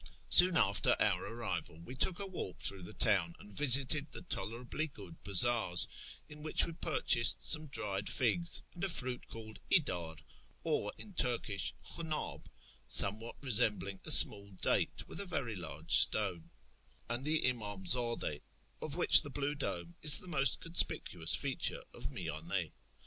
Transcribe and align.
Soon 0.29 0.57
after 0.57 0.95
our 0.99 1.23
arrival 1.23 1.79
we 1.81 1.93
took 1.93 2.17
a 2.17 2.25
walk 2.25 2.57
through 2.59 2.81
the 2.81 2.91
town, 2.95 3.35
and 3.37 3.53
visited 3.53 4.11
the 4.11 4.23
tolerably 4.23 4.87
good 4.87 5.21
bazaars 5.21 5.87
(in 6.27 6.41
which 6.41 6.65
we 6.65 6.73
purchased 6.73 7.45
some 7.47 7.67
dried 7.67 8.09
figs, 8.09 8.63
and 8.73 8.83
a 8.83 8.89
fruit 8.89 9.27
called 9.27 9.59
idar, 9.69 10.17
or, 10.63 10.91
in 10.97 11.13
Turkish, 11.13 11.75
hliunnOb, 11.85 12.45
somewhat 12.87 13.35
resembling 13.43 13.99
a 14.03 14.09
small 14.09 14.49
date, 14.53 15.07
with 15.07 15.19
a 15.19 15.25
very 15.27 15.55
large 15.55 15.91
stone), 15.91 16.49
and 17.07 17.23
the 17.23 17.43
imdmzdde, 17.43 18.41
of 18.81 18.95
which 18.95 19.21
the 19.21 19.29
blue 19.29 19.53
dome 19.53 19.95
is 20.01 20.17
the 20.17 20.27
most 20.27 20.59
conspicuous 20.61 21.35
feature 21.35 21.83
of 21.93 22.07
Miyand. 22.09 22.71